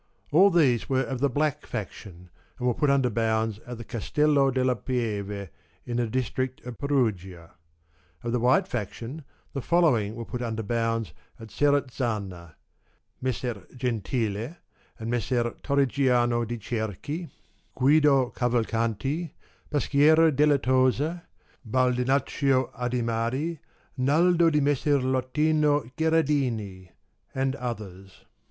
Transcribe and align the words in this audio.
All 0.31 0.49
these 0.49 0.89
were 0.89 1.03
of 1.03 1.19
the 1.19 1.29
Black 1.29 1.63
faction, 1.67 2.31
and 2.57 2.65
were 2.67 2.73
put 2.73 2.89
under 2.89 3.11
bounds 3.11 3.59
at 3.67 3.77
the 3.77 3.83
Castello 3.83 4.49
della 4.49 4.75
Pieve 4.75 5.49
in 5.85 5.97
the 5.97 6.07
district 6.07 6.65
of 6.65 6.79
Perugia. 6.79 7.51
Of 8.23 8.31
the 8.31 8.39
White 8.39 8.67
faction 8.67 9.23
the 9.53 9.61
follow 9.61 9.95
ing 9.95 10.15
were 10.15 10.25
put 10.25 10.41
under 10.41 10.63
bounds 10.63 11.13
at 11.39 11.49
Serezzana, 11.51 12.55
Messer 13.21 13.67
Gentile 13.75 14.55
and 14.97 15.11
Messer 15.11 15.51
Torrigiano 15.61 16.45
de' 16.47 16.57
Cerchi, 16.57 17.29
Guido 17.75 18.31
124 18.31 18.31
Cavalcanti, 18.31 19.33
Baschiera 19.71 20.35
della 20.35 20.57
Tosa, 20.57 21.27
Baldinaccio 21.63 22.71
Adimari, 22.71 23.59
Naldo 23.97 24.49
di 24.49 24.61
Messer 24.61 24.97
Lottino 25.03 25.91
Gherardini, 25.95 26.89
and 27.35 27.53
others. 27.57 28.25